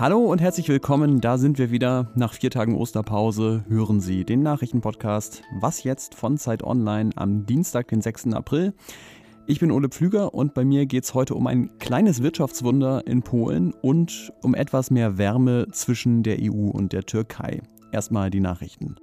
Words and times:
Hallo 0.00 0.20
und 0.20 0.40
herzlich 0.40 0.66
willkommen, 0.70 1.20
da 1.20 1.36
sind 1.36 1.58
wir 1.58 1.70
wieder. 1.70 2.10
Nach 2.14 2.32
vier 2.32 2.50
Tagen 2.50 2.74
Osterpause 2.74 3.66
hören 3.68 4.00
Sie 4.00 4.24
den 4.24 4.42
Nachrichtenpodcast 4.42 5.42
Was 5.60 5.84
jetzt 5.84 6.14
von 6.14 6.38
Zeit 6.38 6.62
Online 6.62 7.10
am 7.16 7.44
Dienstag, 7.44 7.88
den 7.88 8.00
6. 8.00 8.28
April. 8.32 8.72
Ich 9.46 9.60
bin 9.60 9.70
Ole 9.70 9.90
Pflüger 9.90 10.32
und 10.32 10.54
bei 10.54 10.64
mir 10.64 10.86
geht 10.86 11.04
es 11.04 11.12
heute 11.12 11.34
um 11.34 11.46
ein 11.46 11.76
kleines 11.78 12.22
Wirtschaftswunder 12.22 13.06
in 13.06 13.22
Polen 13.22 13.74
und 13.74 14.32
um 14.40 14.54
etwas 14.54 14.90
mehr 14.90 15.18
Wärme 15.18 15.66
zwischen 15.70 16.22
der 16.22 16.38
EU 16.40 16.70
und 16.70 16.94
der 16.94 17.02
Türkei. 17.02 17.60
Erstmal 17.92 18.30
die 18.30 18.40
Nachrichten. 18.40 18.96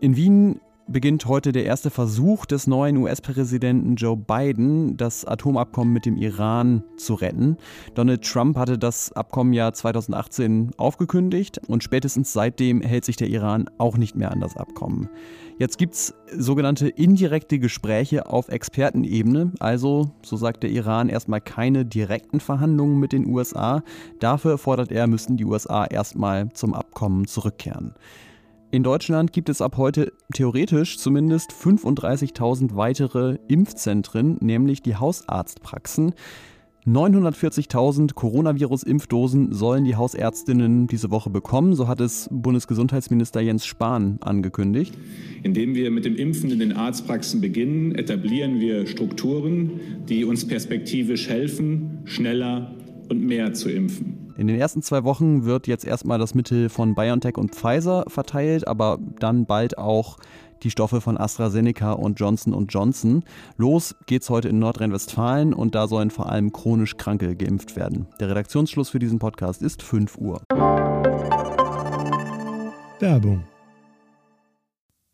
In 0.00 0.16
Wien 0.16 0.60
beginnt 0.86 1.26
heute 1.26 1.52
der 1.52 1.64
erste 1.64 1.90
Versuch 1.90 2.46
des 2.46 2.66
neuen 2.66 2.96
US-Präsidenten 2.98 3.96
Joe 3.96 4.16
Biden, 4.16 4.96
das 4.96 5.24
Atomabkommen 5.24 5.92
mit 5.92 6.06
dem 6.06 6.16
Iran 6.16 6.82
zu 6.96 7.14
retten. 7.14 7.56
Donald 7.94 8.22
Trump 8.22 8.56
hatte 8.56 8.78
das 8.78 9.12
Abkommen 9.12 9.52
ja 9.52 9.72
2018 9.72 10.72
aufgekündigt 10.76 11.60
und 11.66 11.82
spätestens 11.82 12.32
seitdem 12.32 12.82
hält 12.82 13.04
sich 13.04 13.16
der 13.16 13.28
Iran 13.28 13.68
auch 13.78 13.96
nicht 13.96 14.14
mehr 14.14 14.30
an 14.30 14.40
das 14.40 14.56
Abkommen. 14.56 15.08
Jetzt 15.58 15.78
gibt 15.78 15.94
es 15.94 16.14
sogenannte 16.36 16.88
indirekte 16.88 17.58
Gespräche 17.58 18.26
auf 18.26 18.48
Expertenebene, 18.48 19.52
also, 19.60 20.10
so 20.22 20.36
sagt 20.36 20.64
der 20.64 20.70
Iran, 20.70 21.08
erstmal 21.08 21.40
keine 21.40 21.86
direkten 21.86 22.40
Verhandlungen 22.40 22.98
mit 22.98 23.12
den 23.12 23.26
USA. 23.26 23.82
Dafür 24.18 24.58
fordert 24.58 24.90
er, 24.90 25.06
müssten 25.06 25.36
die 25.36 25.44
USA 25.44 25.84
erstmal 25.84 26.48
zum 26.52 26.74
Abkommen 26.74 27.26
zurückkehren. 27.26 27.94
In 28.74 28.82
Deutschland 28.82 29.32
gibt 29.32 29.48
es 29.50 29.60
ab 29.60 29.76
heute 29.76 30.12
theoretisch 30.32 30.98
zumindest 30.98 31.52
35.000 31.52 32.74
weitere 32.74 33.38
Impfzentren, 33.46 34.36
nämlich 34.40 34.82
die 34.82 34.96
Hausarztpraxen. 34.96 36.12
940.000 36.84 38.14
Coronavirus-Impfdosen 38.14 39.52
sollen 39.52 39.84
die 39.84 39.94
Hausärztinnen 39.94 40.88
diese 40.88 41.12
Woche 41.12 41.30
bekommen, 41.30 41.76
so 41.76 41.86
hat 41.86 42.00
es 42.00 42.28
Bundesgesundheitsminister 42.32 43.40
Jens 43.40 43.64
Spahn 43.64 44.18
angekündigt. 44.22 44.98
Indem 45.44 45.76
wir 45.76 45.92
mit 45.92 46.04
dem 46.04 46.16
Impfen 46.16 46.50
in 46.50 46.58
den 46.58 46.72
Arztpraxen 46.72 47.40
beginnen, 47.40 47.94
etablieren 47.94 48.58
wir 48.58 48.88
Strukturen, 48.88 49.70
die 50.08 50.24
uns 50.24 50.48
perspektivisch 50.48 51.28
helfen, 51.28 52.00
schneller 52.06 52.74
und 53.08 53.24
mehr 53.24 53.54
zu 53.54 53.70
impfen. 53.70 54.23
In 54.36 54.48
den 54.48 54.58
ersten 54.58 54.82
zwei 54.82 55.04
Wochen 55.04 55.44
wird 55.44 55.68
jetzt 55.68 55.84
erstmal 55.84 56.18
das 56.18 56.34
Mittel 56.34 56.68
von 56.68 56.94
BioNTech 56.94 57.36
und 57.36 57.54
Pfizer 57.54 58.04
verteilt, 58.08 58.66
aber 58.66 58.98
dann 59.20 59.46
bald 59.46 59.78
auch 59.78 60.18
die 60.64 60.70
Stoffe 60.70 61.00
von 61.00 61.16
AstraZeneca 61.16 61.92
und 61.92 62.18
Johnson 62.18 62.66
Johnson. 62.68 63.22
Los 63.56 63.94
geht's 64.06 64.30
heute 64.30 64.48
in 64.48 64.58
Nordrhein-Westfalen 64.58 65.54
und 65.54 65.74
da 65.74 65.86
sollen 65.86 66.10
vor 66.10 66.30
allem 66.30 66.52
chronisch 66.52 66.96
Kranke 66.96 67.36
geimpft 67.36 67.76
werden. 67.76 68.08
Der 68.18 68.30
Redaktionsschluss 68.30 68.90
für 68.90 68.98
diesen 68.98 69.18
Podcast 69.18 69.62
ist 69.62 69.82
5 69.82 70.18
Uhr. 70.18 70.42
Werbung. 72.98 73.44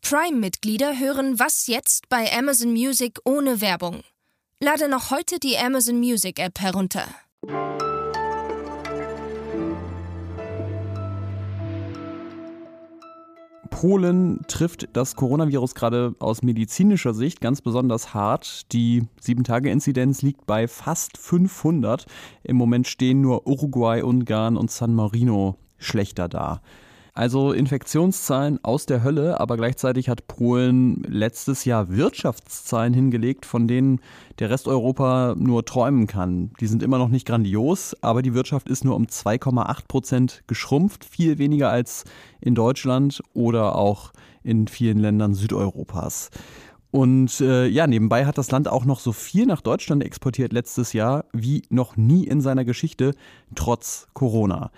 Prime-Mitglieder 0.01 0.99
hören 0.99 1.39
Was 1.39 1.67
jetzt 1.67 2.09
bei 2.09 2.25
Amazon 2.37 2.71
Music 2.71 3.19
ohne 3.23 3.61
Werbung. 3.61 4.01
Lade 4.59 4.89
noch 4.89 5.11
heute 5.11 5.39
die 5.39 5.57
Amazon 5.57 5.99
Music 5.99 6.39
App 6.39 6.59
herunter. 6.59 7.05
Polen 13.71 14.41
trifft 14.47 14.89
das 14.93 15.15
Coronavirus 15.15 15.73
gerade 15.73 16.13
aus 16.19 16.43
medizinischer 16.43 17.15
Sicht 17.15 17.41
ganz 17.41 17.61
besonders 17.61 18.13
hart. 18.13 18.71
Die 18.73 19.07
7-Tage-Inzidenz 19.23 20.21
liegt 20.21 20.45
bei 20.45 20.67
fast 20.67 21.17
500. 21.17 22.05
Im 22.43 22.57
Moment 22.57 22.87
stehen 22.87 23.21
nur 23.21 23.47
Uruguay, 23.47 24.03
Ungarn 24.03 24.57
und 24.57 24.69
San 24.69 24.93
Marino 24.93 25.57
schlechter 25.79 26.29
da. 26.29 26.61
Also 27.13 27.51
Infektionszahlen 27.51 28.63
aus 28.63 28.85
der 28.85 29.03
Hölle, 29.03 29.39
aber 29.41 29.57
gleichzeitig 29.57 30.07
hat 30.07 30.27
Polen 30.27 31.03
letztes 31.05 31.65
Jahr 31.65 31.89
Wirtschaftszahlen 31.89 32.93
hingelegt, 32.93 33.45
von 33.45 33.67
denen 33.67 33.99
der 34.39 34.49
Rest 34.49 34.67
Europa 34.69 35.35
nur 35.37 35.65
träumen 35.65 36.07
kann. 36.07 36.51
Die 36.61 36.67
sind 36.67 36.81
immer 36.81 36.97
noch 36.97 37.09
nicht 37.09 37.27
grandios, 37.27 37.97
aber 38.01 38.21
die 38.21 38.33
Wirtschaft 38.33 38.69
ist 38.69 38.85
nur 38.85 38.95
um 38.95 39.07
2,8 39.07 39.87
Prozent 39.89 40.43
geschrumpft, 40.47 41.03
viel 41.03 41.37
weniger 41.37 41.69
als 41.69 42.05
in 42.39 42.55
Deutschland 42.55 43.21
oder 43.33 43.75
auch 43.75 44.13
in 44.41 44.69
vielen 44.69 44.97
Ländern 44.97 45.33
Südeuropas. 45.33 46.29
Und 46.91 47.41
äh, 47.41 47.67
ja, 47.67 47.87
nebenbei 47.87 48.25
hat 48.25 48.37
das 48.37 48.51
Land 48.51 48.69
auch 48.69 48.85
noch 48.85 49.01
so 49.01 49.11
viel 49.11 49.45
nach 49.45 49.61
Deutschland 49.61 50.03
exportiert 50.03 50.53
letztes 50.53 50.93
Jahr 50.93 51.25
wie 51.33 51.63
noch 51.69 51.97
nie 51.97 52.25
in 52.25 52.39
seiner 52.39 52.63
Geschichte, 52.63 53.15
trotz 53.53 54.07
Corona. 54.13 54.71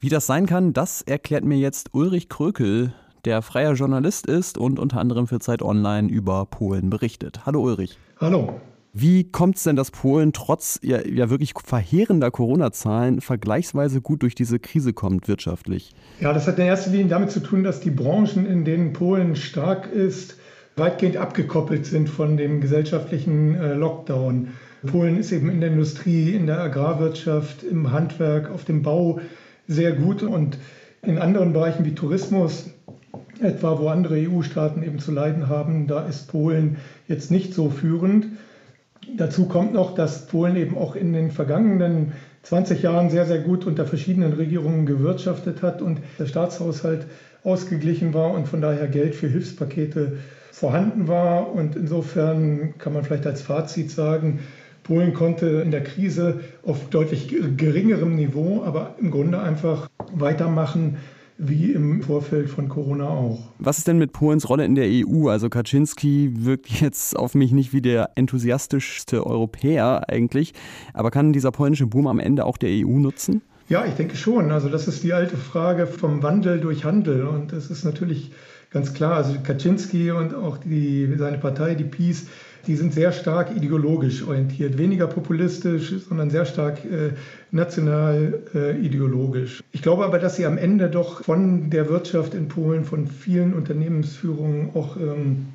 Wie 0.00 0.10
das 0.10 0.26
sein 0.26 0.46
kann, 0.46 0.72
das 0.72 1.02
erklärt 1.02 1.42
mir 1.42 1.58
jetzt 1.58 1.88
Ulrich 1.92 2.28
Krökel, 2.28 2.92
der 3.24 3.42
freier 3.42 3.72
Journalist 3.72 4.26
ist 4.26 4.56
und 4.56 4.78
unter 4.78 5.00
anderem 5.00 5.26
für 5.26 5.40
Zeit 5.40 5.60
Online 5.60 6.08
über 6.08 6.46
Polen 6.46 6.88
berichtet. 6.88 7.44
Hallo 7.46 7.62
Ulrich. 7.62 7.98
Hallo. 8.20 8.60
Wie 8.92 9.24
kommt 9.24 9.56
es 9.56 9.64
denn, 9.64 9.74
dass 9.74 9.90
Polen 9.90 10.32
trotz 10.32 10.78
ja, 10.84 11.04
ja 11.04 11.30
wirklich 11.30 11.52
verheerender 11.64 12.30
Corona-Zahlen 12.30 13.20
vergleichsweise 13.20 14.00
gut 14.00 14.22
durch 14.22 14.36
diese 14.36 14.60
Krise 14.60 14.92
kommt 14.92 15.26
wirtschaftlich? 15.26 15.96
Ja, 16.20 16.32
das 16.32 16.46
hat 16.46 16.60
in 16.60 16.66
erster 16.66 16.92
Linie 16.92 17.08
damit 17.08 17.32
zu 17.32 17.40
tun, 17.40 17.64
dass 17.64 17.80
die 17.80 17.90
Branchen, 17.90 18.46
in 18.46 18.64
denen 18.64 18.92
Polen 18.92 19.34
stark 19.34 19.90
ist, 19.90 20.36
weitgehend 20.76 21.16
abgekoppelt 21.16 21.86
sind 21.86 22.08
von 22.08 22.36
dem 22.36 22.60
gesellschaftlichen 22.60 23.56
äh, 23.56 23.74
Lockdown. 23.74 24.50
Polen 24.86 25.18
ist 25.18 25.32
eben 25.32 25.50
in 25.50 25.60
der 25.60 25.70
Industrie, 25.72 26.36
in 26.36 26.46
der 26.46 26.60
Agrarwirtschaft, 26.60 27.64
im 27.64 27.90
Handwerk, 27.90 28.48
auf 28.48 28.64
dem 28.64 28.82
Bau 28.82 29.18
sehr 29.68 29.92
gut 29.92 30.22
und 30.24 30.58
in 31.02 31.18
anderen 31.18 31.52
Bereichen 31.52 31.84
wie 31.84 31.94
Tourismus, 31.94 32.70
etwa 33.40 33.78
wo 33.78 33.88
andere 33.88 34.16
EU-Staaten 34.16 34.82
eben 34.82 34.98
zu 34.98 35.12
leiden 35.12 35.48
haben, 35.48 35.86
da 35.86 36.04
ist 36.06 36.28
Polen 36.28 36.78
jetzt 37.06 37.30
nicht 37.30 37.54
so 37.54 37.70
führend. 37.70 38.26
Dazu 39.16 39.46
kommt 39.46 39.74
noch, 39.74 39.94
dass 39.94 40.26
Polen 40.26 40.56
eben 40.56 40.76
auch 40.76 40.96
in 40.96 41.12
den 41.12 41.30
vergangenen 41.30 42.12
20 42.42 42.82
Jahren 42.82 43.10
sehr, 43.10 43.26
sehr 43.26 43.40
gut 43.40 43.66
unter 43.66 43.86
verschiedenen 43.86 44.32
Regierungen 44.32 44.86
gewirtschaftet 44.86 45.62
hat 45.62 45.82
und 45.82 46.00
der 46.18 46.26
Staatshaushalt 46.26 47.06
ausgeglichen 47.44 48.14
war 48.14 48.32
und 48.32 48.48
von 48.48 48.60
daher 48.60 48.88
Geld 48.88 49.14
für 49.14 49.28
Hilfspakete 49.28 50.18
vorhanden 50.50 51.08
war. 51.08 51.52
Und 51.52 51.76
insofern 51.76 52.74
kann 52.78 52.92
man 52.92 53.04
vielleicht 53.04 53.26
als 53.26 53.42
Fazit 53.42 53.90
sagen, 53.90 54.40
Polen 54.88 55.12
konnte 55.12 55.46
in 55.46 55.70
der 55.70 55.84
Krise 55.84 56.40
auf 56.64 56.88
deutlich 56.88 57.28
geringerem 57.58 58.16
Niveau, 58.16 58.62
aber 58.64 58.94
im 58.98 59.10
Grunde 59.10 59.38
einfach 59.38 59.88
weitermachen 60.14 60.96
wie 61.36 61.72
im 61.72 62.02
Vorfeld 62.02 62.48
von 62.48 62.70
Corona 62.70 63.06
auch. 63.06 63.50
Was 63.58 63.76
ist 63.76 63.86
denn 63.86 63.98
mit 63.98 64.12
Polens 64.12 64.48
Rolle 64.48 64.64
in 64.64 64.74
der 64.74 64.86
EU? 64.88 65.28
Also 65.28 65.50
Kaczynski 65.50 66.32
wirkt 66.38 66.68
jetzt 66.80 67.16
auf 67.16 67.34
mich 67.34 67.52
nicht 67.52 67.74
wie 67.74 67.82
der 67.82 68.12
enthusiastischste 68.14 69.26
Europäer 69.26 70.08
eigentlich, 70.08 70.54
aber 70.94 71.10
kann 71.10 71.34
dieser 71.34 71.52
polnische 71.52 71.86
Boom 71.86 72.06
am 72.06 72.18
Ende 72.18 72.46
auch 72.46 72.56
der 72.56 72.70
EU 72.70 72.98
nutzen? 72.98 73.42
Ja, 73.68 73.84
ich 73.84 73.94
denke 73.94 74.16
schon. 74.16 74.50
Also 74.50 74.70
das 74.70 74.88
ist 74.88 75.04
die 75.04 75.12
alte 75.12 75.36
Frage 75.36 75.86
vom 75.86 76.22
Wandel 76.22 76.60
durch 76.60 76.86
Handel 76.86 77.26
und 77.26 77.52
das 77.52 77.70
ist 77.70 77.84
natürlich 77.84 78.32
ganz 78.70 78.94
klar. 78.94 79.16
Also 79.16 79.34
Kaczynski 79.42 80.10
und 80.12 80.34
auch 80.34 80.56
die, 80.56 81.14
seine 81.18 81.36
Partei, 81.36 81.74
die 81.74 81.84
Peace, 81.84 82.26
die 82.66 82.76
sind 82.76 82.92
sehr 82.92 83.12
stark 83.12 83.54
ideologisch 83.56 84.26
orientiert, 84.26 84.78
weniger 84.78 85.06
populistisch, 85.06 85.94
sondern 86.08 86.30
sehr 86.30 86.44
stark 86.44 86.84
äh, 86.84 87.12
national 87.50 88.42
äh, 88.54 88.78
ideologisch. 88.78 89.62
Ich 89.72 89.82
glaube 89.82 90.04
aber, 90.04 90.18
dass 90.18 90.36
sie 90.36 90.44
am 90.44 90.58
Ende 90.58 90.90
doch 90.90 91.24
von 91.24 91.70
der 91.70 91.88
Wirtschaft 91.88 92.34
in 92.34 92.48
Polen, 92.48 92.84
von 92.84 93.06
vielen 93.06 93.54
Unternehmensführungen 93.54 94.70
auch 94.74 94.96
ähm, 94.96 95.46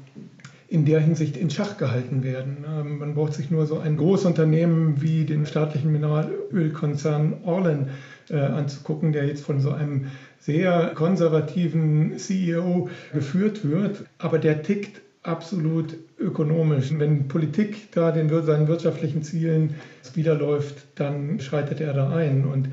in 0.73 0.85
der 0.85 0.99
Hinsicht 0.99 1.37
in 1.37 1.51
Schach 1.51 1.77
gehalten 1.77 2.23
werden. 2.23 2.65
Ähm, 2.67 2.97
man 2.97 3.13
braucht 3.13 3.35
sich 3.35 3.51
nur 3.51 3.67
so 3.67 3.77
ein 3.77 3.95
Großunternehmen 3.95 5.03
wie 5.03 5.23
den 5.23 5.45
staatlichen 5.45 5.91
Mineralölkonzern 5.91 7.35
Orlen 7.43 7.89
äh, 8.31 8.37
anzugucken, 8.37 9.13
der 9.13 9.27
jetzt 9.27 9.45
von 9.45 9.59
so 9.59 9.69
einem 9.69 10.07
sehr 10.39 10.93
konservativen 10.95 12.17
CEO 12.17 12.89
geführt 13.13 13.69
wird. 13.69 14.05
Aber 14.17 14.39
der 14.39 14.63
tickt 14.63 15.02
absolut 15.23 15.95
ökonomisch. 16.19 16.93
Wenn 16.97 17.27
Politik 17.27 17.91
da 17.91 18.11
den, 18.11 18.29
seinen 18.43 18.67
wirtschaftlichen 18.67 19.23
Zielen 19.23 19.75
widerläuft, 20.13 20.85
dann 20.95 21.39
schreitet 21.39 21.79
er 21.81 21.93
da 21.93 22.09
ein. 22.09 22.45
Und 22.45 22.69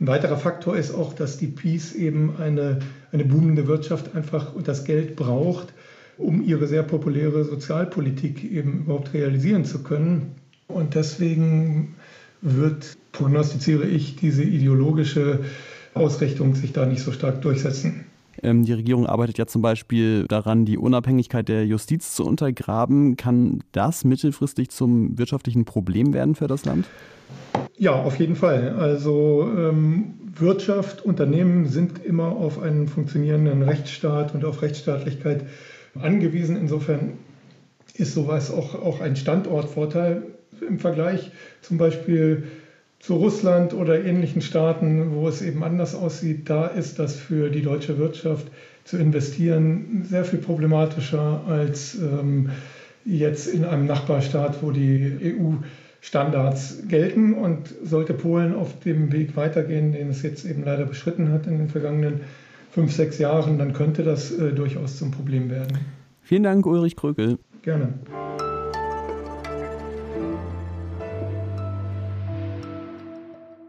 ein 0.00 0.06
weiterer 0.06 0.36
Faktor 0.36 0.76
ist 0.76 0.94
auch, 0.94 1.14
dass 1.14 1.38
die 1.38 1.46
Peace 1.46 1.94
eben 1.94 2.36
eine, 2.36 2.80
eine 3.10 3.24
boomende 3.24 3.66
Wirtschaft 3.66 4.14
einfach 4.14 4.54
und 4.54 4.68
das 4.68 4.84
Geld 4.84 5.16
braucht, 5.16 5.72
um 6.18 6.44
ihre 6.44 6.66
sehr 6.66 6.82
populäre 6.82 7.44
Sozialpolitik 7.44 8.44
eben 8.44 8.84
überhaupt 8.84 9.14
realisieren 9.14 9.64
zu 9.64 9.82
können. 9.82 10.34
Und 10.68 10.94
deswegen 10.94 11.94
wird, 12.42 12.96
prognostiziere 13.12 13.86
ich, 13.86 14.16
diese 14.16 14.42
ideologische 14.42 15.40
Ausrichtung 15.94 16.54
sich 16.54 16.72
da 16.72 16.86
nicht 16.86 17.02
so 17.02 17.12
stark 17.12 17.40
durchsetzen. 17.42 18.04
Ähm, 18.42 18.64
die 18.64 18.72
Regierung 18.72 19.06
arbeitet 19.06 19.38
ja 19.38 19.46
zum 19.46 19.62
Beispiel 19.62 20.26
daran, 20.28 20.64
die 20.64 20.78
Unabhängigkeit 20.78 21.48
der 21.48 21.66
Justiz 21.66 22.14
zu 22.14 22.24
untergraben. 22.24 23.16
Kann 23.16 23.62
das 23.72 24.04
mittelfristig 24.04 24.70
zum 24.70 25.18
wirtschaftlichen 25.18 25.64
Problem 25.64 26.12
werden 26.12 26.34
für 26.34 26.46
das 26.46 26.64
Land? 26.64 26.86
Ja, 27.76 27.92
auf 27.92 28.18
jeden 28.18 28.36
Fall. 28.36 28.70
Also 28.78 29.48
ähm, 29.56 30.14
Wirtschaft, 30.36 31.04
Unternehmen 31.04 31.66
sind 31.66 32.04
immer 32.04 32.28
auf 32.28 32.60
einen 32.60 32.86
funktionierenden 32.88 33.62
Rechtsstaat 33.62 34.34
und 34.34 34.44
auf 34.44 34.62
Rechtsstaatlichkeit 34.62 35.46
angewiesen. 36.00 36.56
Insofern 36.56 37.14
ist 37.94 38.14
sowas 38.14 38.50
auch, 38.50 38.74
auch 38.74 39.00
ein 39.00 39.16
Standortvorteil 39.16 40.22
im 40.66 40.78
Vergleich 40.78 41.30
zum 41.62 41.78
Beispiel 41.78 42.44
zu 43.04 43.16
Russland 43.16 43.74
oder 43.74 44.02
ähnlichen 44.02 44.40
Staaten, 44.40 45.12
wo 45.14 45.28
es 45.28 45.42
eben 45.42 45.62
anders 45.62 45.94
aussieht. 45.94 46.48
Da 46.48 46.66
ist 46.66 46.98
das 46.98 47.16
für 47.16 47.50
die 47.50 47.60
deutsche 47.60 47.98
Wirtschaft 47.98 48.46
zu 48.84 48.96
investieren 48.96 50.06
sehr 50.08 50.24
viel 50.24 50.38
problematischer 50.38 51.42
als 51.46 51.96
ähm, 51.96 52.48
jetzt 53.04 53.46
in 53.46 53.66
einem 53.66 53.84
Nachbarstaat, 53.84 54.62
wo 54.62 54.70
die 54.70 55.18
EU 55.22 55.52
Standards 56.00 56.82
gelten 56.88 57.34
und 57.34 57.74
sollte 57.82 58.14
Polen 58.14 58.54
auf 58.54 58.78
dem 58.80 59.12
Weg 59.12 59.36
weitergehen, 59.36 59.92
den 59.92 60.08
es 60.08 60.22
jetzt 60.22 60.46
eben 60.46 60.64
leider 60.64 60.86
beschritten 60.86 61.30
hat 61.30 61.46
in 61.46 61.58
den 61.58 61.68
vergangenen 61.68 62.22
fünf, 62.70 62.92
sechs 62.92 63.18
Jahren, 63.18 63.58
dann 63.58 63.74
könnte 63.74 64.02
das 64.02 64.32
äh, 64.32 64.52
durchaus 64.52 64.96
zum 64.96 65.10
Problem 65.10 65.50
werden. 65.50 65.78
Vielen 66.22 66.42
Dank, 66.42 66.64
Ulrich 66.64 66.96
Krökel. 66.96 67.38
Gerne. 67.60 67.94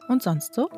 Und 0.08 0.22
sonst 0.22 0.54
so? 0.54 0.70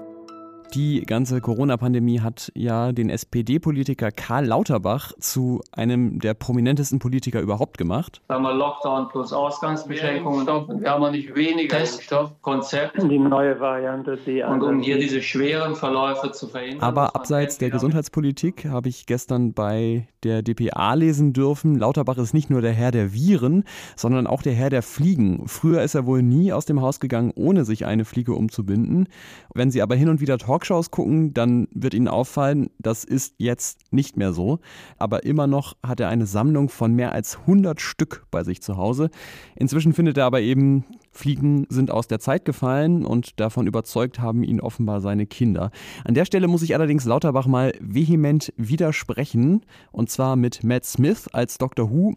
Die 0.74 1.02
ganze 1.02 1.40
Corona-Pandemie 1.40 2.20
hat 2.20 2.52
ja 2.54 2.92
den 2.92 3.10
SPD-Politiker 3.10 4.12
Karl 4.12 4.46
Lauterbach 4.46 5.14
zu 5.20 5.62
einem 5.72 6.20
der 6.20 6.34
prominentesten 6.34 7.00
Politiker 7.00 7.40
überhaupt 7.40 7.78
gemacht. 7.78 8.22
Sagen 8.28 8.44
wir 8.44 8.54
Lockdown 8.54 9.08
plus 9.10 9.32
Ausgangsbeschränkungen. 9.32 10.46
Wir 10.82 10.92
haben 10.92 11.12
nicht 11.12 11.34
weniger 11.36 11.78
Teststoffkonzept. 11.78 13.02
Die 13.02 13.18
neue 13.18 13.60
Variante, 13.60 14.18
die 14.26 14.44
Und 14.44 14.62
um 14.62 14.82
hier 14.82 15.00
diese 15.00 15.22
schweren 15.22 15.76
Verläufe 15.76 16.32
zu 16.32 16.48
verhindern. 16.48 16.82
Aber 16.82 17.16
abseits 17.16 17.58
der 17.58 17.70
Gesundheitspolitik 17.70 18.66
habe 18.66 18.90
ich 18.90 19.06
gestern 19.06 19.54
bei 19.54 20.08
der 20.24 20.42
DPA 20.42 20.94
lesen 20.96 21.32
dürfen, 21.32 21.76
Lauterbach 21.76 22.18
ist 22.18 22.34
nicht 22.34 22.50
nur 22.50 22.62
der 22.62 22.74
Herr 22.74 22.92
der 22.92 23.14
Viren, 23.14 23.64
sondern 23.96 24.28
auch 24.28 24.42
der 24.42 24.54
Herr 24.54 24.70
der 24.70 24.82
Fliegen. 24.82 25.48
Früher 25.48 25.82
ist 25.82 25.96
er 25.96 26.06
wohl 26.06 26.22
nie 26.22 26.52
aus 26.52 26.66
dem 26.66 26.82
Haus 26.82 27.00
gegangen, 27.00 27.32
ohne 27.36 27.64
sich 27.64 27.86
eine 27.86 28.04
Fliege 28.04 28.34
umzubinden. 28.34 29.08
Wenn 29.54 29.72
Sie 29.72 29.82
aber 29.82 29.96
hin 29.96 30.10
und 30.10 30.20
wieder 30.20 30.38
Talkshows 30.58 30.90
gucken, 30.90 31.34
dann 31.36 31.68
wird 31.72 31.94
Ihnen 31.94 32.08
auffallen, 32.08 32.72
das 32.80 33.04
ist 33.04 33.36
jetzt 33.38 33.94
nicht 33.94 34.18
mehr 34.18 34.34
so. 34.34 34.60
Aber 34.98 35.24
immer 35.24 35.46
noch 35.46 35.76
hat 35.86 36.00
er 36.00 36.10
eine 36.10 36.26
Sammlung 36.26 36.70
von 36.70 36.94
mehr 36.94 37.12
als 37.12 37.38
100 37.42 37.80
Stück 37.80 38.26
bei 38.32 38.44
sich 38.44 38.62
zu 38.62 38.76
Hause. 38.76 39.12
Inzwischen 39.56 39.94
findet 39.94 40.18
er 40.18 40.26
aber 40.26 40.42
eben, 40.42 40.84
Fliegen 41.12 41.68
sind 41.70 41.92
aus 41.92 42.08
der 42.08 42.20
Zeit 42.20 42.44
gefallen 42.44 43.06
und 43.06 43.40
davon 43.40 43.68
überzeugt 43.68 44.20
haben 44.20 44.44
ihn 44.44 44.60
offenbar 44.60 45.00
seine 45.00 45.28
Kinder. 45.28 45.70
An 46.04 46.16
der 46.16 46.26
Stelle 46.26 46.48
muss 46.48 46.64
ich 46.64 46.74
allerdings 46.74 47.06
Lauterbach 47.06 47.46
mal 47.46 47.74
vehement 47.80 48.52
widersprechen 48.58 49.64
und 49.92 50.10
zwar 50.10 50.36
mit 50.36 50.64
Matt 50.64 50.86
Smith 50.86 51.28
als 51.34 51.60
Dr. 51.60 51.92
Who. 51.92 52.16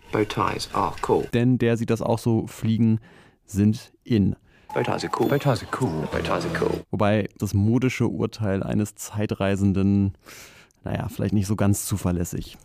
Cool. 1.06 1.28
Denn 1.34 1.58
der 1.58 1.76
sieht 1.76 1.90
das 1.90 2.00
auch 2.00 2.19
so, 2.19 2.46
Fliegen 2.46 3.00
sind 3.44 3.93
in. 4.04 4.36
Cool. 5.19 5.28
Cool. 5.81 6.08
Cool. 6.61 6.84
Wobei 6.90 7.28
das 7.38 7.55
modische 7.55 8.06
Urteil 8.06 8.62
eines 8.62 8.94
Zeitreisenden, 8.94 10.14
naja, 10.84 11.08
vielleicht 11.08 11.34
nicht 11.34 11.46
so 11.46 11.56
ganz 11.56 11.87
zuverlässig. 11.87 12.56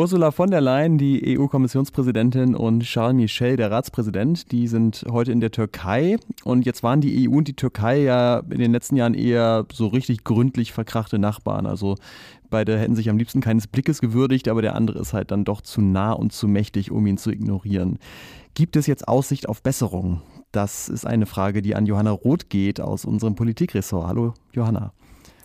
Ursula 0.00 0.30
von 0.30 0.50
der 0.50 0.62
Leyen, 0.62 0.96
die 0.96 1.38
EU-Kommissionspräsidentin, 1.38 2.54
und 2.54 2.84
Charles 2.84 3.16
Michel, 3.16 3.56
der 3.58 3.70
Ratspräsident, 3.70 4.50
die 4.50 4.66
sind 4.66 5.04
heute 5.10 5.30
in 5.30 5.40
der 5.40 5.50
Türkei. 5.50 6.16
Und 6.42 6.64
jetzt 6.64 6.82
waren 6.82 7.02
die 7.02 7.28
EU 7.28 7.36
und 7.36 7.48
die 7.48 7.52
Türkei 7.52 8.00
ja 8.00 8.38
in 8.38 8.60
den 8.60 8.72
letzten 8.72 8.96
Jahren 8.96 9.12
eher 9.12 9.66
so 9.70 9.88
richtig 9.88 10.24
gründlich 10.24 10.72
verkrachte 10.72 11.18
Nachbarn. 11.18 11.66
Also 11.66 11.96
beide 12.48 12.78
hätten 12.78 12.96
sich 12.96 13.10
am 13.10 13.18
liebsten 13.18 13.42
keines 13.42 13.66
Blickes 13.66 14.00
gewürdigt, 14.00 14.48
aber 14.48 14.62
der 14.62 14.74
andere 14.74 15.00
ist 15.00 15.12
halt 15.12 15.32
dann 15.32 15.44
doch 15.44 15.60
zu 15.60 15.82
nah 15.82 16.12
und 16.12 16.32
zu 16.32 16.48
mächtig, 16.48 16.90
um 16.90 17.06
ihn 17.06 17.18
zu 17.18 17.30
ignorieren. 17.30 17.98
Gibt 18.54 18.76
es 18.76 18.86
jetzt 18.86 19.06
Aussicht 19.06 19.50
auf 19.50 19.62
Besserung? 19.62 20.22
Das 20.50 20.88
ist 20.88 21.06
eine 21.06 21.26
Frage, 21.26 21.60
die 21.60 21.74
an 21.74 21.84
Johanna 21.84 22.12
Roth 22.12 22.48
geht 22.48 22.80
aus 22.80 23.04
unserem 23.04 23.34
Politikressort. 23.34 24.06
Hallo, 24.06 24.32
Johanna. 24.54 24.94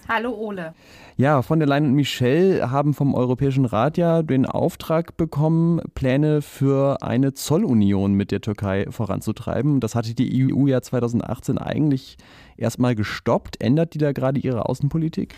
Hallo 0.07 0.33
Ole. 0.33 0.75
Ja, 1.17 1.41
von 1.41 1.57
der 1.57 1.67
Leyen 1.67 1.85
und 1.85 1.93
Michel 1.93 2.69
haben 2.69 2.93
vom 2.93 3.15
Europäischen 3.15 3.65
Rat 3.65 3.97
ja 3.97 4.21
den 4.21 4.45
Auftrag 4.45 5.17
bekommen, 5.17 5.81
Pläne 5.95 6.43
für 6.43 7.01
eine 7.01 7.33
Zollunion 7.33 8.13
mit 8.13 8.31
der 8.31 8.41
Türkei 8.41 8.85
voranzutreiben. 8.89 9.79
Das 9.79 9.95
hatte 9.95 10.13
die 10.13 10.53
EU 10.53 10.67
ja 10.67 10.81
2018 10.81 11.57
eigentlich 11.57 12.17
erstmal 12.55 12.93
gestoppt. 12.93 13.61
Ändert 13.61 13.95
die 13.95 13.97
da 13.97 14.11
gerade 14.11 14.39
ihre 14.39 14.69
Außenpolitik? 14.69 15.33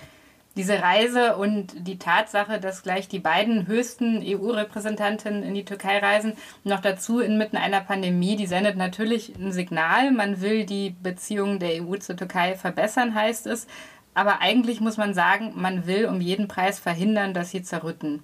Diese 0.58 0.82
Reise 0.82 1.38
und 1.38 1.88
die 1.88 2.00
Tatsache, 2.00 2.60
dass 2.60 2.82
gleich 2.82 3.08
die 3.08 3.20
beiden 3.20 3.68
höchsten 3.68 4.24
EU-Repräsentanten 4.26 5.44
in 5.44 5.54
die 5.54 5.66
Türkei 5.66 6.00
reisen, 6.00 6.34
noch 6.64 6.80
dazu 6.80 7.20
inmitten 7.20 7.58
einer 7.58 7.82
Pandemie, 7.82 8.36
die 8.36 8.48
sendet 8.48 8.76
natürlich 8.76 9.36
ein 9.38 9.52
Signal. 9.52 10.12
Man 10.12 10.42
will 10.42 10.66
die 10.66 10.96
Beziehungen 11.04 11.60
der 11.60 11.84
EU 11.84 11.98
zur 11.98 12.18
Türkei 12.18 12.56
verbessern, 12.56 13.14
heißt 13.14 13.46
es. 13.46 13.68
Aber 14.18 14.42
eigentlich 14.42 14.82
muss 14.82 14.98
man 14.98 15.14
sagen, 15.14 15.52
man 15.54 15.86
will 15.86 16.08
um 16.08 16.22
jeden 16.22 16.48
Preis 16.48 16.80
verhindern, 16.80 17.36
dass 17.36 17.52
sie 17.52 17.62
zerrütten. 17.62 18.24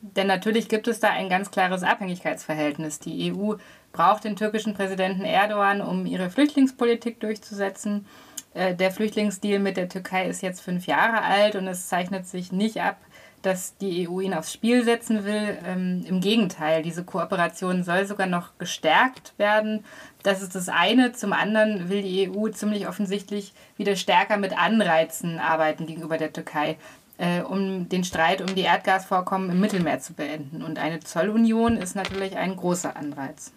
Denn 0.00 0.26
natürlich 0.26 0.70
gibt 0.70 0.88
es 0.88 1.00
da 1.00 1.10
ein 1.10 1.28
ganz 1.28 1.50
klares 1.50 1.82
Abhängigkeitsverhältnis. 1.82 2.98
Die 2.98 3.30
EU 3.30 3.56
braucht 3.92 4.24
den 4.24 4.36
türkischen 4.36 4.72
Präsidenten 4.72 5.26
Erdogan, 5.26 5.82
um 5.82 6.06
ihre 6.06 6.30
Flüchtlingspolitik 6.30 7.20
durchzusetzen. 7.20 8.06
Der 8.54 8.92
Flüchtlingsdeal 8.92 9.58
mit 9.58 9.76
der 9.76 9.88
Türkei 9.88 10.28
ist 10.28 10.40
jetzt 10.40 10.60
fünf 10.60 10.86
Jahre 10.86 11.22
alt 11.22 11.56
und 11.56 11.66
es 11.66 11.88
zeichnet 11.88 12.28
sich 12.28 12.52
nicht 12.52 12.80
ab, 12.80 12.98
dass 13.44 13.76
die 13.76 14.08
EU 14.08 14.20
ihn 14.20 14.34
aufs 14.34 14.52
Spiel 14.52 14.84
setzen 14.84 15.24
will. 15.24 15.58
Ähm, 15.64 16.04
Im 16.08 16.20
Gegenteil, 16.20 16.82
diese 16.82 17.04
Kooperation 17.04 17.84
soll 17.84 18.06
sogar 18.06 18.26
noch 18.26 18.56
gestärkt 18.58 19.34
werden. 19.36 19.84
Das 20.22 20.42
ist 20.42 20.54
das 20.54 20.68
eine. 20.68 21.12
Zum 21.12 21.32
anderen 21.32 21.88
will 21.90 22.02
die 22.02 22.30
EU 22.30 22.48
ziemlich 22.48 22.88
offensichtlich 22.88 23.52
wieder 23.76 23.96
stärker 23.96 24.38
mit 24.38 24.58
Anreizen 24.58 25.38
arbeiten 25.38 25.86
gegenüber 25.86 26.16
der 26.16 26.32
Türkei, 26.32 26.76
äh, 27.18 27.42
um 27.42 27.88
den 27.88 28.04
Streit 28.04 28.40
um 28.40 28.54
die 28.54 28.62
Erdgasvorkommen 28.62 29.50
im 29.50 29.60
Mittelmeer 29.60 30.00
zu 30.00 30.14
beenden. 30.14 30.62
Und 30.62 30.78
eine 30.78 31.00
Zollunion 31.00 31.76
ist 31.76 31.94
natürlich 31.94 32.36
ein 32.36 32.56
großer 32.56 32.96
Anreiz. 32.96 33.52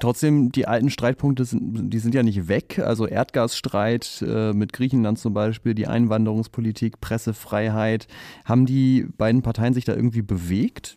Trotzdem, 0.00 0.52
die 0.52 0.66
alten 0.66 0.90
Streitpunkte 0.90 1.44
sind, 1.44 1.90
die 1.90 1.98
sind 1.98 2.14
ja 2.14 2.22
nicht 2.22 2.48
weg. 2.48 2.78
Also 2.78 3.06
Erdgasstreit 3.06 4.22
äh, 4.26 4.52
mit 4.52 4.72
Griechenland 4.72 5.18
zum 5.18 5.34
Beispiel, 5.34 5.74
die 5.74 5.86
Einwanderungspolitik, 5.86 7.00
Pressefreiheit. 7.00 8.06
Haben 8.44 8.66
die 8.66 9.06
beiden 9.16 9.42
Parteien 9.42 9.74
sich 9.74 9.84
da 9.84 9.94
irgendwie 9.94 10.22
bewegt? 10.22 10.96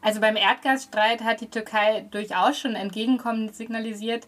Also 0.00 0.20
beim 0.20 0.36
Erdgasstreit 0.36 1.22
hat 1.22 1.40
die 1.40 1.50
Türkei 1.50 2.06
durchaus 2.10 2.58
schon 2.58 2.74
entgegenkommend 2.74 3.54
signalisiert. 3.54 4.26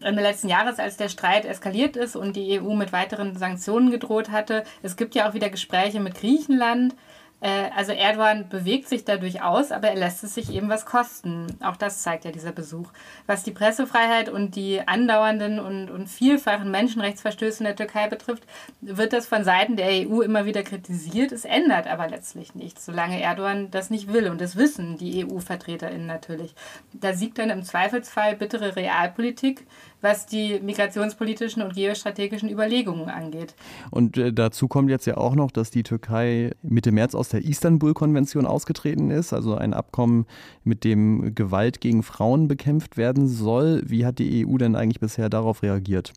Ende 0.00 0.22
letzten 0.22 0.48
Jahres, 0.48 0.78
als 0.78 0.96
der 0.96 1.08
Streit 1.08 1.44
eskaliert 1.44 1.96
ist 1.96 2.16
und 2.16 2.34
die 2.34 2.60
EU 2.60 2.74
mit 2.74 2.92
weiteren 2.92 3.36
Sanktionen 3.36 3.90
gedroht 3.90 4.30
hatte. 4.30 4.64
Es 4.82 4.96
gibt 4.96 5.14
ja 5.14 5.28
auch 5.28 5.34
wieder 5.34 5.48
Gespräche 5.48 6.00
mit 6.00 6.14
Griechenland. 6.16 6.94
Also 7.42 7.90
Erdogan 7.90 8.48
bewegt 8.48 8.88
sich 8.88 9.04
da 9.04 9.16
durchaus, 9.16 9.72
aber 9.72 9.88
er 9.88 9.96
lässt 9.96 10.22
es 10.22 10.34
sich 10.34 10.52
eben 10.52 10.68
was 10.68 10.86
kosten. 10.86 11.48
Auch 11.60 11.76
das 11.76 12.02
zeigt 12.02 12.24
ja 12.24 12.30
dieser 12.30 12.52
Besuch. 12.52 12.88
Was 13.26 13.42
die 13.42 13.50
Pressefreiheit 13.50 14.28
und 14.28 14.54
die 14.54 14.86
andauernden 14.86 15.58
und, 15.58 15.90
und 15.90 16.06
vielfachen 16.06 16.70
Menschenrechtsverstöße 16.70 17.58
in 17.58 17.64
der 17.64 17.74
Türkei 17.74 18.06
betrifft, 18.06 18.44
wird 18.80 19.12
das 19.12 19.26
von 19.26 19.42
Seiten 19.42 19.74
der 19.74 19.88
EU 19.88 20.20
immer 20.20 20.44
wieder 20.44 20.62
kritisiert. 20.62 21.32
Es 21.32 21.44
ändert 21.44 21.88
aber 21.88 22.06
letztlich 22.06 22.54
nichts, 22.54 22.86
solange 22.86 23.20
Erdogan 23.20 23.72
das 23.72 23.90
nicht 23.90 24.12
will. 24.12 24.28
Und 24.28 24.40
das 24.40 24.54
wissen 24.54 24.96
die 24.96 25.26
EU-VertreterInnen 25.26 26.06
natürlich. 26.06 26.54
Da 26.92 27.12
siegt 27.12 27.38
dann 27.38 27.50
im 27.50 27.64
Zweifelsfall 27.64 28.36
bittere 28.36 28.76
Realpolitik, 28.76 29.66
was 30.02 30.26
die 30.26 30.60
migrationspolitischen 30.60 31.62
und 31.62 31.74
geostrategischen 31.74 32.50
Überlegungen 32.50 33.08
angeht. 33.08 33.54
Und 33.90 34.18
äh, 34.18 34.32
dazu 34.32 34.68
kommt 34.68 34.90
jetzt 34.90 35.06
ja 35.06 35.16
auch 35.16 35.34
noch, 35.34 35.50
dass 35.50 35.70
die 35.70 35.82
Türkei 35.82 36.50
Mitte 36.62 36.92
März 36.92 37.14
aus 37.14 37.30
der 37.30 37.44
Istanbul-Konvention 37.44 38.46
ausgetreten 38.46 39.10
ist, 39.10 39.32
also 39.32 39.54
ein 39.54 39.72
Abkommen, 39.72 40.26
mit 40.64 40.84
dem 40.84 41.34
Gewalt 41.34 41.80
gegen 41.80 42.02
Frauen 42.02 42.48
bekämpft 42.48 42.96
werden 42.96 43.26
soll. 43.26 43.82
Wie 43.86 44.04
hat 44.04 44.18
die 44.18 44.46
EU 44.46 44.58
denn 44.58 44.76
eigentlich 44.76 45.00
bisher 45.00 45.30
darauf 45.30 45.62
reagiert? 45.62 46.12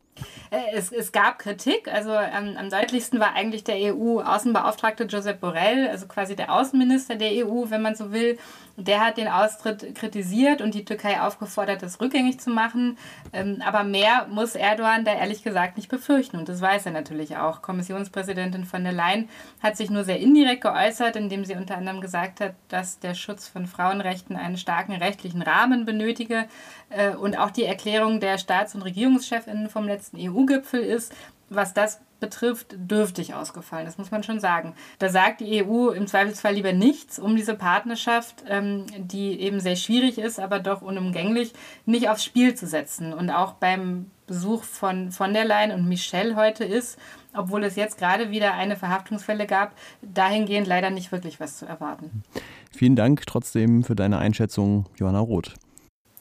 Äh, 0.52 0.76
es, 0.76 0.92
es, 0.92 1.12
gab 1.12 1.40
Kritik. 1.40 1.88
Also 1.88 2.12
ähm, 2.12 2.56
am 2.58 2.70
deutlichsten 2.70 3.20
war 3.20 3.34
eigentlich 3.34 3.64
der 3.64 3.76
EU-Außenbeauftragte 3.94 5.06
Josep 5.06 5.40
Borrell, 5.40 5.88
also 5.88 6.08
quasi 6.08 6.36
der 6.36 6.54
Außenminister 6.54 7.16
der 7.16 7.46
EU, 7.46 7.66
wenn 7.70 7.82
man 7.82 7.96
so 7.96 8.12
will. 8.12 8.38
Der 8.78 9.00
hat 9.00 9.18
den 9.18 9.30
Austritt 9.30 9.96
kritisiert 9.96 10.62
und 10.62 10.76
die 10.76 10.84
Türkei 10.84 11.22
aufgefordert, 11.22 11.82
das 11.82 12.02
rückgängig 12.02 12.42
zu 12.42 12.50
machen. 12.50 12.98
Ähm, 13.32 13.62
aber 13.66 13.84
mehr 13.84 14.28
muss 14.30 14.56
Erdogan 14.56 15.06
da 15.06 15.14
ehrlich 15.14 15.44
gesagt 15.44 15.78
nicht 15.78 15.90
befürchten. 15.90 16.38
Und 16.38 16.50
das 16.50 16.62
weiß 16.62 16.86
er 16.86 16.92
natürlich 16.92 17.38
auch. 17.38 17.62
Kommissionspräsidentin 17.62 18.66
von 18.66 18.84
der 18.84 18.92
Leyen 18.92 19.30
hat 19.64 19.78
sich 19.78 19.90
nur 19.90 20.04
sehr 20.04 20.20
indirekt 20.20 20.62
geäußert, 20.62 21.16
indem 21.16 21.46
sie 21.46 21.56
unter 21.56 21.78
anderem 21.78 22.02
gesagt 22.02 22.42
hat, 22.42 22.56
dass 22.68 23.00
der 23.00 23.14
Schutz 23.14 23.48
von 23.48 23.66
Frauenrechten 23.66 24.36
einen 24.36 24.58
starken 24.58 24.94
rechtlichen 24.94 25.42
Rahmen 25.42 25.86
benötige. 25.86 26.46
Äh, 26.90 27.16
und 27.16 27.38
auch 27.38 27.52
die 27.52 27.64
Erklärung 27.64 28.20
der 28.20 28.38
Staats- 28.38 28.76
und 28.76 28.82
Regierungschefinnen 28.82 29.70
vom 29.70 29.86
letzten 29.88 30.05
EU-Gipfel 30.16 30.82
ist, 30.82 31.14
was 31.50 31.74
das 31.74 32.00
betrifft, 32.20 32.76
dürftig 32.78 33.34
ausgefallen. 33.34 33.86
Das 33.86 33.98
muss 33.98 34.12
man 34.12 34.24
schon 34.24 34.40
sagen. 34.40 34.74
Da 35.00 35.10
sagt 35.10 35.42
die 35.42 35.64
EU 35.64 35.90
im 35.90 36.08
Zweifelsfall 36.08 36.56
lieber 36.56 36.74
nichts, 36.74 37.20
um 37.20 37.36
diese 37.36 37.56
Partnerschaft, 37.56 38.44
ähm, 38.48 38.86
die 38.98 39.40
eben 39.40 39.60
sehr 39.60 39.76
schwierig 39.76 40.18
ist, 40.18 40.40
aber 40.40 40.60
doch 40.60 40.82
unumgänglich, 40.82 41.54
nicht 41.86 42.10
aufs 42.10 42.24
Spiel 42.24 42.56
zu 42.56 42.68
setzen. 42.68 43.14
Und 43.14 43.30
auch 43.30 43.54
beim 43.54 44.10
Besuch 44.28 44.64
von 44.64 45.12
von 45.12 45.34
der 45.34 45.46
Leyen 45.46 45.72
und 45.72 45.88
Michelle 45.88 46.36
heute 46.36 46.64
ist, 46.64 46.98
obwohl 47.34 47.64
es 47.64 47.76
jetzt 47.76 47.98
gerade 47.98 48.32
wieder 48.32 48.54
eine 48.54 48.76
Verhaftungsfälle 48.76 49.46
gab, 49.46 49.74
dahingehend 50.02 50.68
leider 50.68 50.90
nicht 50.90 51.12
wirklich 51.12 51.40
was 51.40 51.58
zu 51.58 51.66
erwarten. 51.66 52.24
Vielen 52.72 52.96
Dank 52.96 53.26
trotzdem 53.28 53.84
für 53.84 53.96
deine 53.96 54.18
Einschätzung, 54.18 54.86
Johanna 54.98 55.20
Roth. 55.20 55.54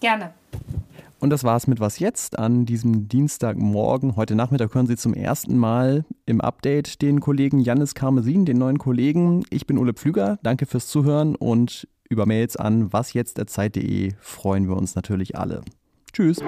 Gerne. 0.00 0.34
Und 1.24 1.30
das 1.30 1.42
war's 1.42 1.66
mit 1.66 1.80
Was 1.80 2.00
jetzt 2.00 2.38
an 2.38 2.66
diesem 2.66 3.08
Dienstagmorgen. 3.08 4.14
Heute 4.14 4.34
Nachmittag 4.34 4.74
hören 4.74 4.86
Sie 4.86 4.98
zum 4.98 5.14
ersten 5.14 5.56
Mal 5.56 6.04
im 6.26 6.42
Update 6.42 7.00
den 7.00 7.20
Kollegen 7.20 7.60
Jannis 7.60 7.94
Karmesin, 7.94 8.44
den 8.44 8.58
neuen 8.58 8.76
Kollegen. 8.76 9.42
Ich 9.48 9.66
bin 9.66 9.78
Ole 9.78 9.94
Pflüger. 9.94 10.38
Danke 10.42 10.66
fürs 10.66 10.86
Zuhören 10.86 11.34
und 11.34 11.88
über 12.10 12.26
Mails 12.26 12.58
an 12.58 12.92
wasjetzt.zeit.de 12.92 14.12
freuen 14.20 14.68
wir 14.68 14.76
uns 14.76 14.96
natürlich 14.96 15.38
alle. 15.38 15.62
Tschüss. 16.12 16.42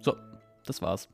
So, 0.00 0.16
das 0.64 0.80
war's. 0.80 1.06